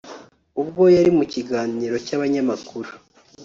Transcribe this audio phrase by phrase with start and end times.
[0.61, 2.89] ubwo yari mu kiganiro cy’abanyamakuru